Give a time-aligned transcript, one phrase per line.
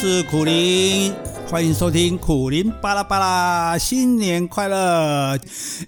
[0.00, 1.12] 是苦灵，
[1.50, 5.38] 欢迎收听苦苓巴拉巴拉，新年快乐！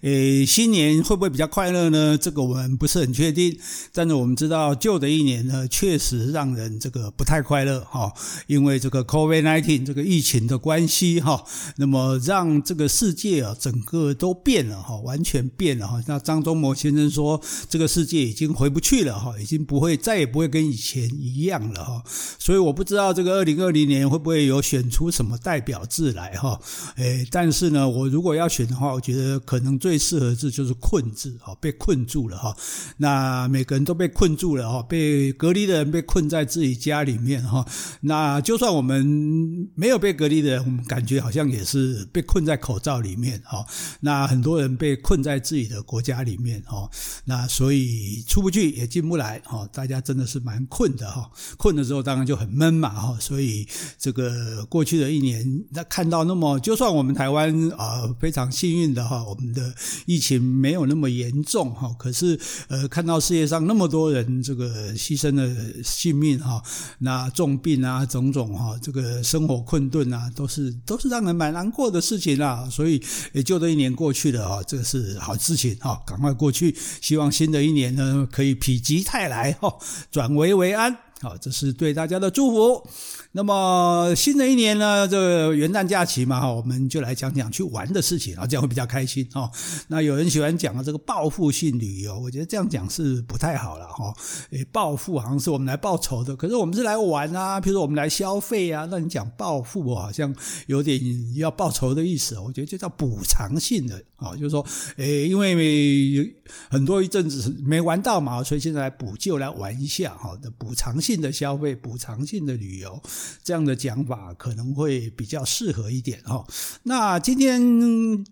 [0.01, 2.17] 诶，新年会不会比较快乐呢？
[2.17, 3.55] 这个我们不是很确定，
[3.93, 8.11] 但是我们知道旧的一年呢，确实让人这个不太快乐哈，
[8.47, 11.45] 因为这个 COVID-19 这个疫情的关系哈，
[11.77, 16.03] 那么让这个世界啊整个都变了哈，完全变了哈。
[16.07, 22.03] 那张忠谋先生说，这个世界已经回不去了哈，已经不会再也不会跟以前一样了哈，
[22.39, 24.01] 所以我不知道这个二零二零年。
[24.11, 26.61] 会不会有选出什么代表字来哈？
[26.95, 32.57] 诶，但是呢，我如果要选的话，我觉得可能最适合字就是“困”字哈，被困住了哈。
[32.99, 37.67] 那每个人都被困住了哈，被隔离的人被困在自己家里面哈。
[38.03, 43.67] 那就算我们没有被隔离的人，我们感觉好像也是被困在口罩里面哈。
[43.99, 46.89] 那很多人被困在自己的国家里面哈。
[47.25, 49.69] 那所以出不去也进不来哈。
[49.73, 51.29] 大家真的是蛮困的哈。
[51.57, 53.19] 困的时候当然就很闷嘛哈。
[53.19, 53.67] 所以。
[53.99, 55.40] 这个过去的一年，
[55.71, 59.75] 那看到那么，就算我们台湾啊、非常幸运的哈，我们的
[60.07, 62.39] 疫情没有那么严重哈，可是
[62.69, 66.63] 呃看到世界上那么多人这个牺牲了性命哈，
[66.99, 72.69] 那重病啊种种哈，这个生活困顿啊，都是都是让人蛮难过的事情啦。
[72.71, 73.03] 所以
[73.33, 79.73] 也就这一年过去了哈，这个是好事情哈，赶快过去，希望新的一年呢可以否极泰来哈，
[80.11, 80.97] 转危为安。
[81.23, 82.89] 好，这是对大家的祝福。
[83.33, 89.51] 那么新的一年呢，这个元旦假期嘛，我们就来讲讲去玩的事情啊，这样会比较开心哈。
[89.89, 94.15] 那有人喜欢讲的这个报复性旅游，我觉得这样讲是不太好了哈。
[94.51, 100.35] 诶，报复好像是我们来报仇的，可是我们是来玩啊，比如说我们来消费啊，那你讲报复我好像
[100.67, 101.01] 有点
[101.37, 102.39] 要报仇的意思。
[102.39, 104.65] 我觉得就叫补偿性的啊，就是说，
[104.97, 106.35] 诶，因为
[106.69, 111.01] 很多一阵子没玩到嘛，所以现在来补救来玩一下哈的补偿。
[111.01, 113.03] 性的消费、补偿性的旅游，
[113.43, 116.47] 这样的讲法可能会比较适合一点哈。
[116.85, 117.61] 那今天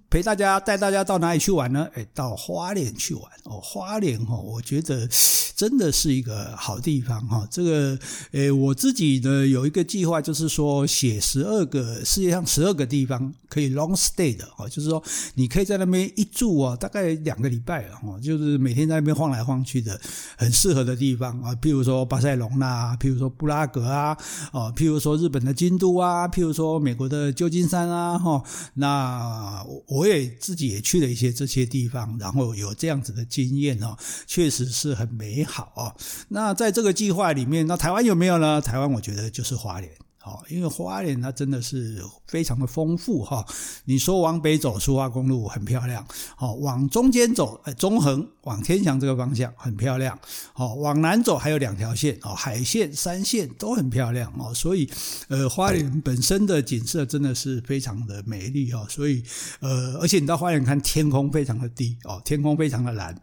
[0.08, 1.88] 陪大家带大家到哪里去玩呢？
[1.94, 3.60] 诶，到花莲去玩哦。
[3.60, 5.08] 花莲哈，我觉得
[5.56, 7.46] 真的是一个好地方哈。
[7.50, 7.98] 这个
[8.32, 15.02] 诶，我自己呢有一个计划，就是说写十二个世界上十二个地方可以 long stay 的哈，就是说
[15.34, 20.00] 你可以在那边一住啊，大概两个礼拜哦，就是每天在那边晃来晃去的，
[20.36, 21.54] 很适合的地方啊。
[21.56, 22.68] 譬如说巴塞隆纳。
[22.98, 24.16] 譬如说布拉格啊，
[24.52, 28.40] 哦，譬如说日本的京都啊，譬如说美国的旧金山啊，哈，
[28.74, 33.96] 那我也自己也去了一些这些地方，然后有这样子的经验哦，
[34.28, 35.92] 确实是很美好哦。
[36.28, 38.60] 那在这个计划里面，那台湾有没有呢？
[38.60, 39.90] 台湾我觉得就是华联。
[40.28, 43.44] 哦，因为花莲它真的是非常的丰富哈。
[43.86, 46.06] 你说往北走，苏花公路很漂亮。
[46.36, 50.18] 好，往中间走，中横往天祥这个方向很漂亮。
[50.52, 54.52] 好，往南走还有两条线，哦，海线、山线都很漂亮哦。
[54.52, 54.90] 所以，
[55.28, 58.86] 呃，花莲本身的景色真的是非常的美丽哦。
[58.90, 59.22] 所以，
[59.60, 63.18] 呃，而且你到花莲看天空非常的低哦，天空非常的蓝。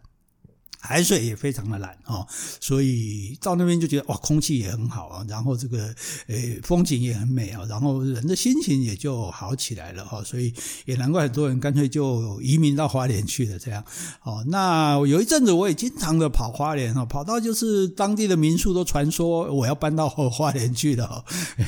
[0.86, 2.24] 海水也非常的蓝哦，
[2.60, 5.92] 所以到那边就觉得哇，空气也很好啊，然后这个
[6.28, 10.54] 诶风景也很美啊，然后人的心情也就好起来了哈，所以
[10.84, 13.84] 也难怪很多人干脆就移民到花莲去了这样。
[14.22, 21.24] 哦，那有一阵子我也经常的跑花莲哈，跑到就是当地的民宿都传说我要搬到花莲去了，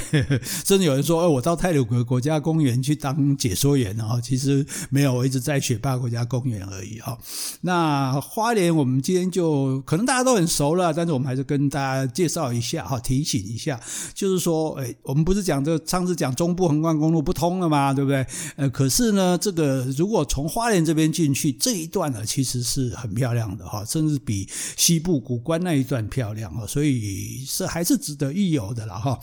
[0.64, 7.18] 甚至有人说哦，我到太鲁阁国家公园去当解说员啊，其实没有，我一直在雪霸国家公园而已哈。
[7.62, 9.02] 那花莲我们。
[9.08, 13.80] 今天就可能大家都很熟了，但是我们还是跟大家介绍一下哈，提醒一下，
[14.12, 17.94] 就是说，哎，我们不是讲这上次讲中部横贯公路不通了吗？
[17.94, 18.26] 对不对？
[18.56, 24.46] 呃，可是呢，这个如果从花莲这边进去这一段呢，其实是很漂亮的哈，甚至比
[24.76, 29.18] 西部古关那一段漂亮哈，所以是还是值得一游的了哈。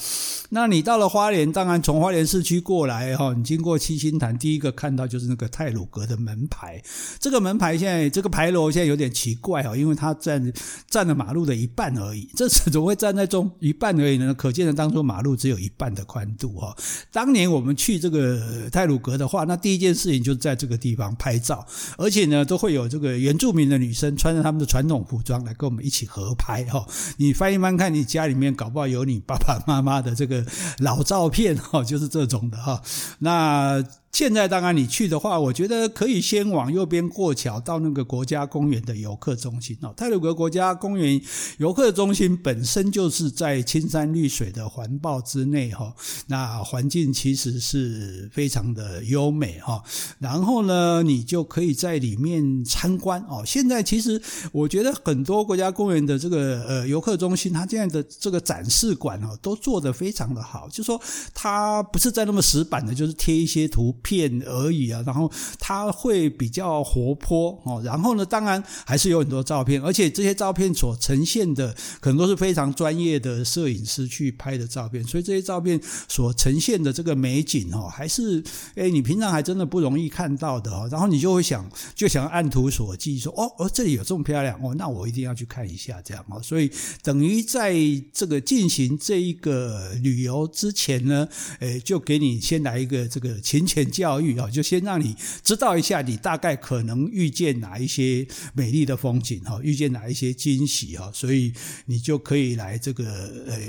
[0.49, 6.81] 那你到了花莲，当然从花莲市区过来哈，你经过七星潭，第一个看到就是那个泰鲁阁的门牌，
[7.19, 10.53] 这个门牌现在这个牌楼现在有点奇怪因为它占
[10.89, 14.33] 占了马路的一半而已，这怎么会站在中一半而已呢？
[14.33, 16.75] 可见的当初马路只有一半的宽度哈。
[17.11, 21.65] 当年我们去这个泰鲁阁的话，那第一件事情就是在这个地方拍照，
[21.97, 26.85] 而且呢都会有这个原住民的女生穿着他们的传统服装来跟我们一起合拍哈。
[27.17, 30.45] 你翻一翻看，你家里面搞不好有你爸爸妈妈的这个
[30.79, 32.81] 老照片哈，就是这种的哈。
[33.19, 33.83] 那。
[34.15, 39.93] 现在当然你去的话，我觉得可以先往右边过桥到那个国家公园的游客中心哦。
[39.97, 41.21] 泰鲁格国家公园
[41.57, 45.93] 游客中心本身就是在青山绿水的环抱之内哈，
[46.27, 49.83] 那环境其实是非常的优美哈。
[50.19, 53.43] 然后呢，你就可以在里面参观哦。
[53.45, 54.21] 现在其实
[54.53, 60.97] 我觉得很多国家公园的这个呃游客中心，它现在的这个展示馆哦，都做得非常的好，就说
[61.33, 65.01] 它不是在那么死板的，就是贴一些图片而已啊。
[65.03, 67.81] 然后它会比较活泼哦。
[67.83, 78.43] 然后呢，当然还是有很多照片，而且这些照片所呈现的可能都是非常专业的摄影师去拍的照片，所以这些照片所呈现的这个美景哦，还是
[78.75, 80.87] 诶你平常还真的不容易看到的哦。
[80.91, 86.39] 然后你就会想，就想按图索骥说哦哦，这里有这么漂亮哦，那我一定要去看一下这样哦。
[86.41, 86.69] 所以
[87.01, 87.73] 等于在
[88.13, 91.27] 这个进行这一个旅游之前呢，
[91.59, 101.53] 诶，就给你先来一个这个浅浅教育啊，就先让你知道一下你大概可能遇见哪一些美丽的风景哈，遇见哪一些惊喜哈，所以
[101.85, 103.05] 你就可以来这个
[103.47, 103.59] 呃，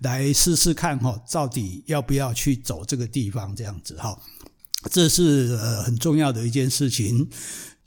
[0.00, 4.18] 来试试看哈，到底要不要去走这个地方这样子哈，
[4.90, 7.28] 这是呃很重要的一件事情。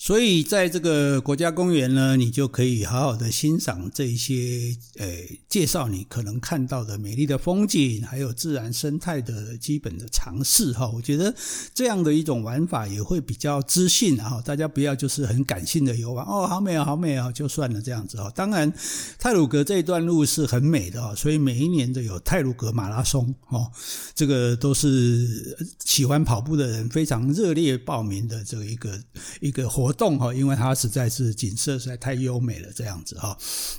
[0.01, 5.05] 所以，在这个国家公园呢，你就可以好好的欣赏这一些，呃，
[5.49, 10.87] 介绍你可能看到的美丽的风景，还有自然生态的基本的常识哈。
[10.87, 11.35] 我觉得
[11.73, 14.41] 这样的一种玩法也会比较知性哈。
[14.45, 18.31] 大家不要就是很感性的游玩哦，好美啊，好美啊，就算了这样子哈。
[18.33, 18.71] 当然，
[19.19, 23.69] 泰鲁格这一段路是很美的哈，所以每一年都有泰鲁格马拉松哦，
[24.15, 28.97] 这个都是喜欢跑步的人非常热烈报名的这一个
[29.41, 29.88] 一个活。
[29.89, 33.35] 活动哈，因为它实在是景色实在太优美了，这样子哈。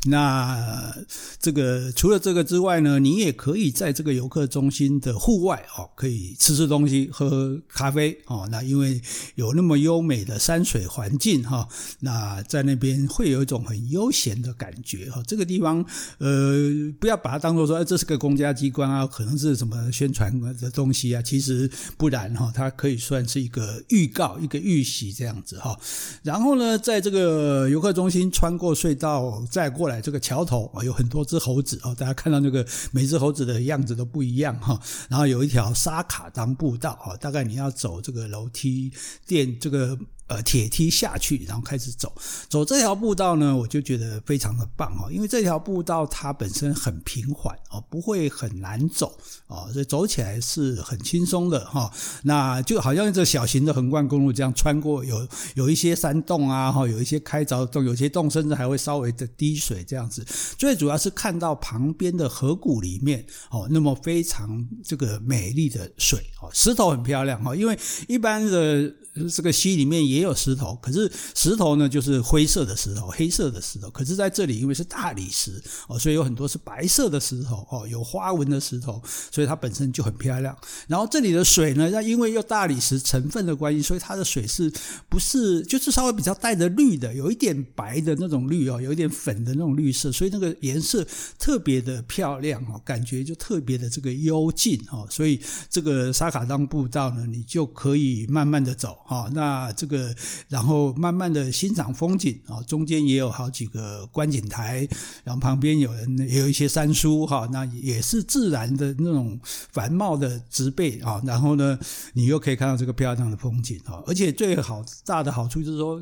[0.06, 0.92] 那
[1.38, 8.48] 这个除了这个之外呢，你也可以在这个游客中心的户外哦，可以吃吃东西、喝喝咖啡哦。
[8.50, 9.00] 那因为
[9.36, 11.68] 有那么优美的山水环境哈，
[12.00, 15.22] 那在那边会有一种很悠闲的感觉哈。
[15.28, 15.84] 这个地方
[16.18, 16.58] 呃，
[16.98, 21.22] 不要把它当做说，这是个公家机关啊，可能是什么宣传的东西啊。
[21.22, 25.78] 其实不然哈，它可以算是一个预告、一个预习这样子哈。
[26.22, 34.80] 然后呢，在这个游客中心穿过隧道再过来这个桥头啊，有很多只猴子啊，大家看到那个每只猴子的样子都不一样哈。
[35.08, 38.92] 然后有一条沙卡当步道啊，大概你要走这个楼梯
[39.26, 39.98] 垫这个。
[40.30, 42.12] 呃，铁梯下去，然后开始走，
[42.48, 49.18] 走这条步道呢，我就觉得非常的棒哦，因为这条步道它本身很平缓哦，不会很难走
[49.48, 51.90] 哦，所以走起来是很轻松的哈。
[52.22, 60.24] 那就好像这小型的横贯公路这样穿过，有有一些山洞啊，哈，有一些开凿洞，有些洞甚至还会稍微的滴水这样子。
[60.56, 68.94] 最主要是看到旁边的河谷里面哦，那么非常这个美丽的水哦，石头很漂亮哈，因为一般的。
[69.28, 73.90] 这个溪里面也有石头，可是石头呢，就是灰色的石头，黑色的石头。
[73.90, 79.02] 可是在这里，因为是大理石哦，所以有很多是白色的石头哦，有花纹的石头，
[79.32, 80.56] 所以它本身就很漂亮。
[80.86, 84.72] 然后这里的水呢，那因为又大理石成分的关系，所以它的水是
[85.08, 91.04] 不是就是稍微比较带着绿的，有一点白的那种绿哦，有一点粉的那种绿色，所以那个颜色
[91.36, 95.04] 特别的漂亮哦，感觉就特别的这个幽静哦。
[95.10, 98.99] 所以这个沙卡当步道呢，你就可以慢慢的走。
[99.10, 100.14] 哦，那这个，
[100.48, 104.88] 然后慢慢的欣赏风景啊，中间也有好几个观景台，
[105.24, 109.36] 然后旁边有人也有一些山书哈，那也是自然的那种
[109.72, 111.76] 繁茂的植被啊，然后呢，
[112.12, 116.00] 你又可以看到这个漂亮的风景啊，而且最好大的好处就是说，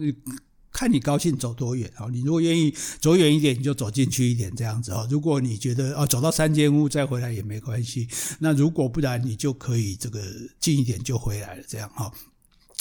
[0.70, 8.06] 看你高兴走多远啊，你如果愿意走远一点，你就走进去一点这样子啊，如果你觉得啊走到三间屋再回来也没关系，
[8.38, 10.22] 那如果不然你就可以这个
[10.60, 12.12] 近一点就回来了这样哈。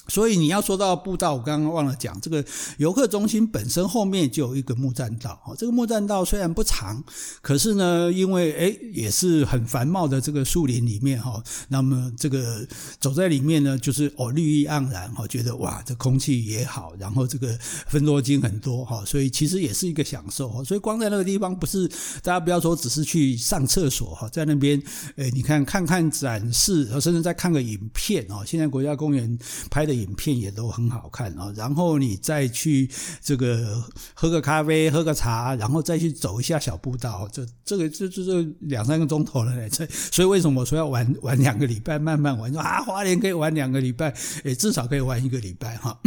[0.08, 2.44] 所以你要说到步道，我刚刚忘了讲，这个
[2.78, 5.38] 游客中心本身后面就有一个木栈道。
[5.46, 7.04] 哦，这个木栈道虽然不长，
[7.42, 12.66] 可是呢，因为诶也是很繁茂的这个树林里面哈，那么这个
[13.02, 20.64] 走在里面呢，就是哦绿意盎然哈，觉得哇这空气也好，然后这个分多金很多哈，所以其实也是一个享受。
[20.64, 21.86] 所以光在那个地方不是
[22.24, 24.82] 大家不要说只是去上厕所哈，在那边
[25.18, 28.42] 诶你看看看展示，甚至再看个影片哦。
[28.46, 29.38] 现在国家公园
[29.70, 29.97] 拍的。
[29.98, 32.90] 影片也都很好看啊，然后你再去
[33.22, 42.52] 这个喝个咖啡、喝个茶，然后再去走一下小步道，这这个这这这两三个钟头了，这所以为什么我说要玩玩两个礼拜，慢慢玩？
[42.52, 44.14] 说啊，花莲可以玩两个礼拜，
[44.44, 46.00] 诶，至少可以玩一个礼拜哈。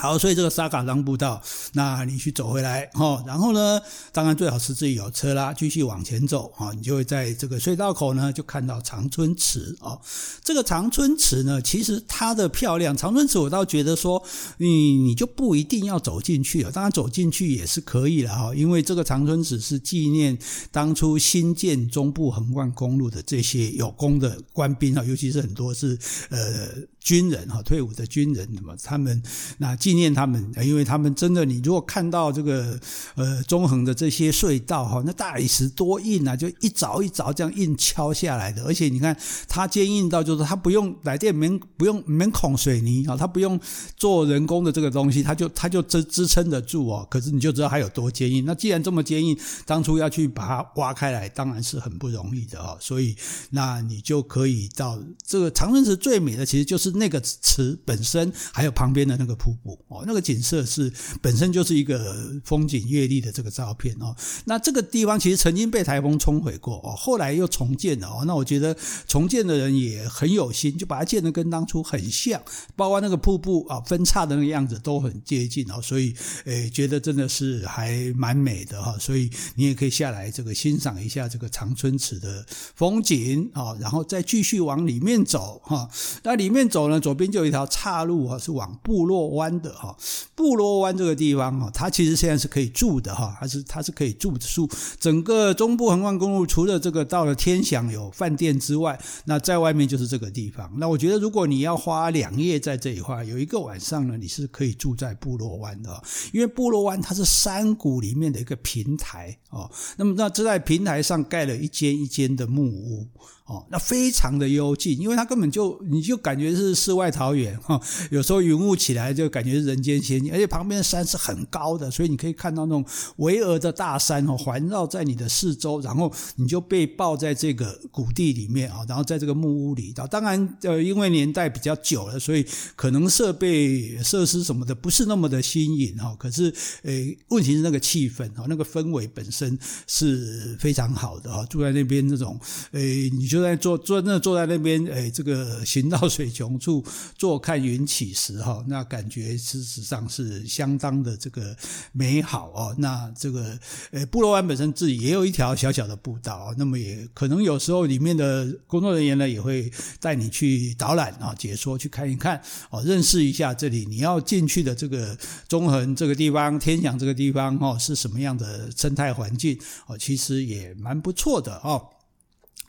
[0.00, 1.42] 好，所以这个沙卡礑步道，
[1.74, 3.78] 那你去走回来，哈，然后呢，
[4.12, 10.00] 当然最好是自己有车啦，继续往前走，你就会在这个隧道口呢，就看到长春池，哦，
[10.42, 14.22] 这个长春池呢，其实它的漂亮，长春池我倒觉得说，
[14.56, 20.38] 你你就不一定要走进去了，当然走进去也是可以了，哈，因为这个长春池是纪念
[20.72, 25.98] 当初新建中部横贯公路的这些有功的官兵啊，尤其是很多是
[26.30, 26.68] 呃。
[27.00, 29.22] 军人哈，退伍的军人，什么他们
[29.58, 32.78] 那纪念他们，因为他们真的，你如果看到这个
[33.14, 39.16] 呃中横的这些隧道哈，那大理石多硬啊，就一凿一凿这样硬敲下来的，而且你看
[39.48, 43.58] 它坚硬到就是它不用来电门，不用门孔水泥啊，它不用
[43.96, 47.06] 做人工的这个东西，它就它就支支撑得住哦。
[47.10, 48.44] 可是你就知道它有多坚硬。
[48.44, 52.76] 那既然这么坚硬，当初要去把它挖开来，当然是很不容易的哦。
[52.78, 53.16] 所以
[53.48, 56.89] 那你就可以到这个长春池最美的，其实就是。
[56.92, 60.92] 那个池本身，还有旁边的那个瀑布哦，那个景色是
[61.22, 64.14] 本身就是一个风景阅历的这个照片哦。
[64.44, 68.24] 那这个地方其实曾经被台风冲毁过哦，后来又重建了哦。
[68.26, 72.42] 那我觉得重建的人也很有心，就把它建得跟当初很像，
[72.74, 75.80] 包括那个瀑布啊分叉的那个样子都很接近哦。
[75.80, 78.96] 所以诶，觉得真的是还蛮美的哈。
[78.98, 82.44] 所以你也可以下来这个欣赏一下这个长春池的
[82.74, 85.88] 风景啊，然后再继续往里面走哈。
[86.24, 86.79] 那里面走。
[86.80, 89.96] 走呢，左边就有一条岔路啊，是往部落湾的哈。
[90.34, 94.38] 部落湾这个地方哈，它其实现在是可以住的哈，它是它是可以住的。
[94.38, 94.68] 住
[94.98, 100.70] 整个中部横贯公路，除了这个到了天祥有饭店之外，那在外面就是这个地方。
[100.78, 109.70] 那我觉得，如果你要花两夜在这里的话，有一个晚上呢，你是可以住在部落湾的，因为部落湾它是山谷里面的一个平台哦。
[109.96, 113.06] 那么那这在平台上盖了一间一间的木屋。
[113.50, 117.80] 哦，那非常的幽静，因为它根本就你就感觉是世外桃源哈。
[118.12, 122.84] 有时候云雾起来就感觉是人间仙境，而且旁边的山是很高的，所以你可以看到那种
[123.16, 129.92] 巍峨的大山哦，环绕在你的四周，然后你就被抱在这个谷地里面啊，然后在这个木屋里。
[130.08, 136.14] 当然，呃，因为年代比较久了，所以可能设备设施什么的不是那么的新颖哈。
[136.16, 136.54] 可是，
[136.84, 136.92] 呃，
[137.30, 141.44] 问题是那个气氛哈，那个氛围本身是非常好的哈。
[141.46, 142.38] 住在那边那种，
[142.70, 143.39] 呃，你就。
[143.42, 146.84] 在坐坐那坐在那边，哎，这个行到水穷处，
[147.16, 151.56] 坐看云起时，哈，那感觉事实上是相当的这个
[151.92, 152.74] 美好哦。
[152.78, 153.58] 那这个，
[153.90, 159.70] 呃，布罗湾本身自己也有一条小小的步道，那么也可能有时候里面的工作人员呢也会
[160.00, 165.16] 带你去导览啊，解说去看一看哦，认识一下这里你要进去的这个
[165.48, 171.84] 中横这个地方、天祥这个地方哦，是什么样的生态环境哦，其实也蛮不错的哦。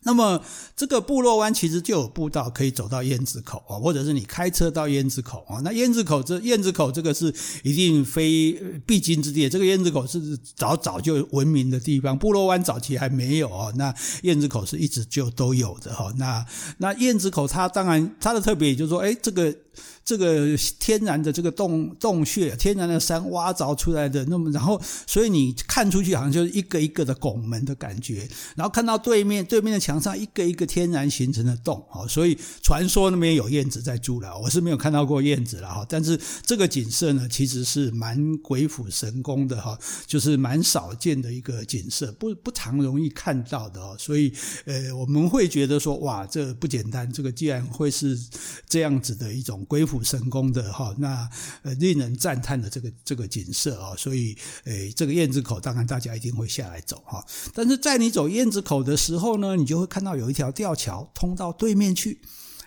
[0.03, 0.43] 那么
[0.75, 5.61] 这个部落湾其实就有步道可以走到燕子口啊，或者是你开车到燕子口啊。
[5.63, 8.53] 那燕子口这燕子口这个是一定非
[8.85, 12.17] 必经之地，这个燕子口是早早就闻名的地方。
[12.17, 13.93] 部落湾早期还没有啊，那
[14.23, 16.11] 燕子口是一直就都有的哈。
[16.17, 16.45] 那
[16.77, 19.55] 那燕子口它当然它的特别也就是说，哎，这个。
[20.03, 44.33] 这个天然的这个洞洞穴，天然的山挖凿出来的，那么然后，所以你看出去好像就是一个一个的拱门的感觉，然后看到对面对面的墙上一个一个天然形成的洞，哈，所以传说那边有燕子在住了，我是没有看到过燕子了，哈，但是这个景色呢，其实是蛮鬼斧神工的，哈，就是蛮少见的一个景色，不不常容易看到的，哦，所以
[44.65, 48.19] 呃，我们会觉得说，哇，这不简单，这个既然会是
[48.67, 50.01] 这样子的一种鬼斧。
[50.03, 51.29] 神功的哈，那
[51.61, 57.23] 呃令人赞叹的这个这个景色啊，所以诶这个燕子口当然大家一定会下来走哈。
[57.53, 62.19] 但是在你走燕子口的时候呢，你就会看到有一条吊桥通到对面去，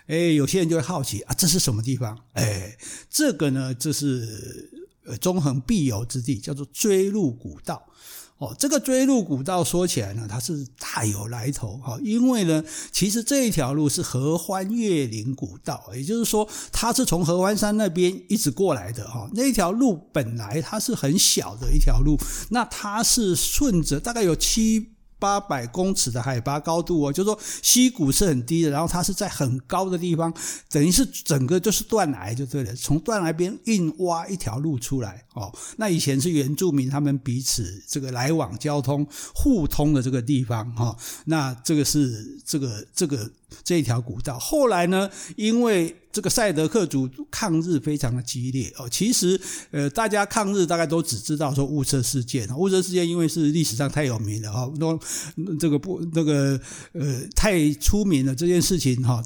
[0.07, 2.17] 哎有些人就会好奇啊，这是什么地方？
[2.33, 2.75] 哎
[3.09, 7.85] 这个呢，这是呃中横必游之地，叫做锥麓古道。
[8.37, 19.29] 哦，这个追路古道说起来呢，它是大有来头哈，因为呢，其实这一条路是合欢越岭古道，也就是说，它是从合欢山那边一直过来的哈。
[19.33, 22.17] 那条路本来它是很小的一条路，
[22.49, 24.94] 那它是顺着大概有七。
[25.25, 30.31] 八百公尺的海拔高度哦，就是说溪谷是很低的，然后它是在很高的地方，
[30.69, 35.51] 等于是整个就是断崖就对了，从断崖边硬挖一条路出来哦。
[35.77, 39.03] 那以前是原住民他们彼此这个来往交通
[39.33, 40.95] 互通的这个地方哈。
[41.25, 43.27] 那这个是这个这个。
[43.63, 44.37] 这一条古道。
[44.39, 49.39] 后来呢，因为这个赛德克族抗日非常的激烈哦，其实
[49.71, 54.97] 呃，大家抗日大概都只知道说雾社事件，雾社事件因为是历史上太有名了哈，那
[55.57, 56.57] 这个不那个
[56.93, 59.21] 呃太出名了这件事情哈，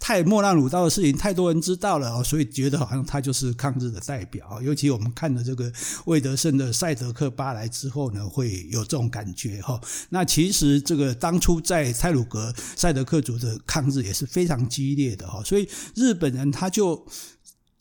[0.00, 5.72] 太莫让鲁道的事情太多人知道了哦，所以觉得好像他就是抗日的代表，尤其我们看了这个
[6.06, 9.80] 魏德圣的《赛德克巴莱》之后呢，会有这种感觉哈。
[10.08, 16.34] 那其实这个当初在泰鲁格赛德克族的抗日也是非常激烈的哈，所以日本。
[16.34, 17.06] 人他就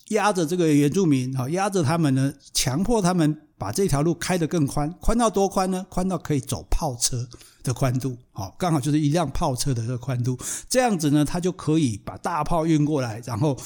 [0.10, 5.84] 压着这个原住民，哈，压着他们呢，强迫他们把这条路开得更宽，宽到多宽呢？
[5.90, 7.28] 宽到可以走炮车
[7.64, 10.38] 的宽度，好，刚好就是一辆炮车的这个宽度，
[10.70, 13.58] 这样子呢，他就可以把大炮运过来，然后。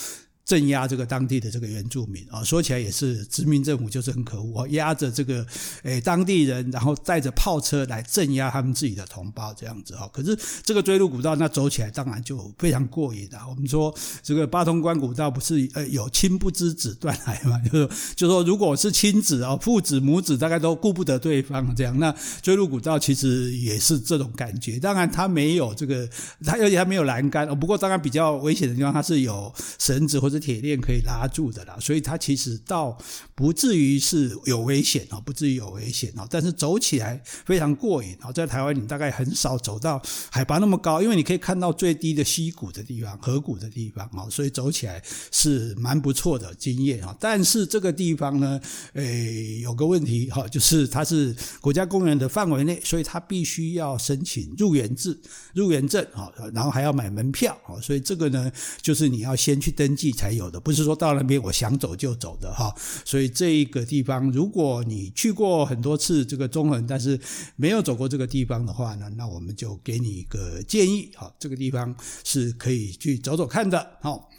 [0.48, 5.46] 镇压这个当地的这个原住民啊，说起来也是殖民政府就是很可恶啊，压着这个
[5.84, 10.10] 诶当地人，然后带着炮车来镇压他们自己的同胞这样子哈。
[10.13, 13.46] 可是这个追路古道那走起来当然就非常过瘾啊。
[13.46, 24.80] 我们说这个八通关古道不是呃有亲不知子断来嘛， 就是就说如果是亲子啊，父子母子大概都顾不得对方这样，那追路古道其实也是这种感觉。
[24.80, 26.08] 当然它没有这个，
[26.46, 27.48] 它而且它没有栏杆。
[27.60, 30.37] 不过当然比较危险的地方，它是有绳子或者。
[30.39, 32.98] 铁链可以拉住的啦，所以它其实倒
[33.36, 36.25] 不至于是有危险哦，不至于有危险哦。
[36.29, 40.01] 但是走起来非常过瘾哦，在台湾你大概很少走到
[40.32, 45.01] 海拔那么高，因为你可以看到最低的溪谷的地方、河谷的地方哦，所以走起来
[45.32, 47.15] 是蛮不错的经验啊。
[47.20, 48.62] 但是这个地方呢，
[48.94, 55.20] 诶，有个问题哈，就是它是国家公园的范围内，所以它必须要申请入园制、
[55.53, 58.51] 入园证啊，然后还要买门票哦，所以这个呢，
[58.82, 60.26] 就是你要先去登记才。
[60.27, 67.17] 还有的，不是说到那边我想走就走的哈，所以这一个地方，如果你去过很多次这个中横，但是
[67.55, 74.29] 没有走过这个地方的话呢，那我们就给你一个建议，好，这个地方是可以去走走看的，好，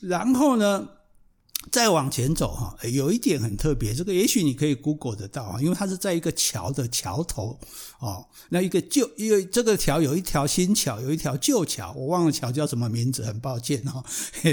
[0.00, 0.88] 然后呢，
[1.70, 7.58] 再往前走哈，有一点很特别，这个也许你可以 Google 得到啊，因为它是在一个桥的桥头
[7.98, 14.02] 哦，那一个旧，因为这个桥有一条新桥，有一条旧桥，我忘了桥叫什么名字，很抱歉哈。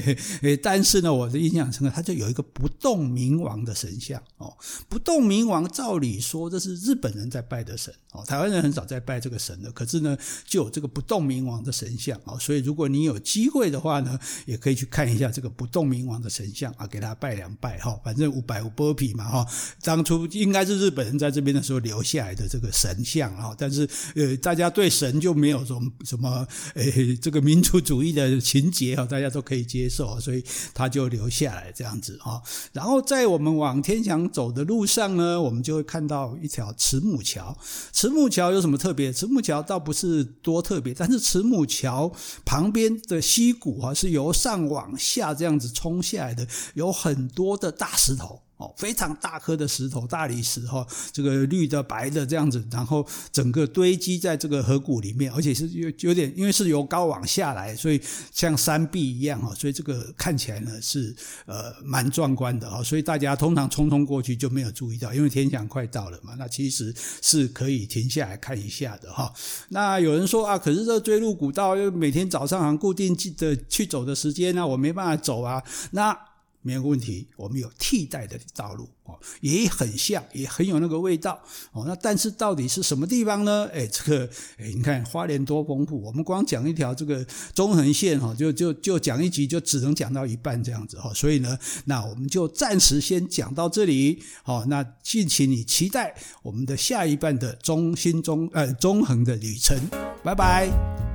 [0.62, 4.54] 但是呢，我的印象深刻，它就有一个不动明王的神像哦。
[4.90, 17.05] 不动明王，照理说这是日本人在拜的神哦，台湾人很少在拜这个神的，可是呢，就有这个不动明王的神像哦，所以如果你有机会的话呢，也可以去看一下这个不动明王的神像啊，给他。
[17.14, 19.48] 拜两拜哈，反正五百五波皮嘛哈，
[19.84, 26.84] 当初应该是日本人在这边的时候留下来的这个神像哈，但是呃，大家对神就没有什么什么呃
[27.22, 30.44] 这个民族主义的情结哈，大家都可以接受，所以
[30.74, 32.42] 他就留下来这样子哈。
[32.72, 37.56] 然后在我们往天祥走的路上呢，我们就会看到一条慈母桥。
[37.92, 39.12] 慈母桥有什么特别？
[39.12, 42.12] 慈母桥倒不是多特别，但是慈母桥
[42.46, 46.85] 旁边的溪谷哈，是由上往下这样子冲下来的，有。
[46.86, 48.42] 有很多的大石头。
[48.58, 61.14] 哦，非常大颗的石头，大理石哈，这个绿的、白的这样子，然后整个堆积在这个河谷里面，而且是有有点，因为是由高往下来，所以像山壁一样哈，所以这个看起来呢是
[61.46, 69.34] 呃蛮壮观的哈，所以大家通常匆匆过去就没有注意到，因为天祥快到了嘛，那其实是可以停下来看一下的哈。
[69.68, 76.18] 那有人说啊，可是这锥麓古道又每天早上好像固定记得去走的时间呢，我没办法走啊，那。
[76.66, 81.40] 没有问题，我们有替代的道路哦，也很像，也很有那个味道
[81.72, 81.84] 哦。
[81.86, 83.70] 那但是到底是什么地方呢？
[83.72, 87.24] 哎，这个哎，你看花莲多丰富，我们光讲一条这个
[87.54, 91.14] 中横线哈，就就就讲一集就只能讲到一半这样子哈。
[91.14, 99.80] 所以呢，那我们就暂时先讲到这里好，那敬请你期待我们的下一半的中心中呃中横的旅程，
[100.24, 101.15] 拜拜。